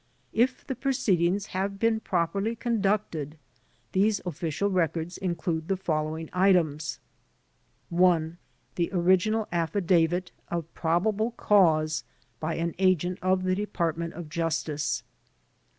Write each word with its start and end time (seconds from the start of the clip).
If 0.33 0.65
the 0.65 0.73
proceedings 0.73 1.45
have 1.53 1.77
been 1.77 1.99
properly 1.99 2.55
conducted 2.55 3.37
these 3.91 4.19
official 4.25 4.71
records 4.71 5.15
include 5.19 5.67
the 5.67 5.77
following 5.77 6.27
items: 6.33 6.97
1. 7.89 8.39
The 8.77 8.89
original 8.93 9.47
affidavit 9.51 10.31
of 10.47 10.73
probable 10.73 11.33
cause 11.37 12.03
by 12.39 12.55
an 12.55 12.73
agent 12.79 13.19
of 13.21 13.43
the 13.43 13.53
Department 13.53 14.15
of 14.15 14.27
Justice. 14.27 15.03